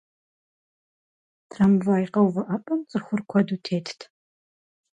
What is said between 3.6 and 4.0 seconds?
тетт.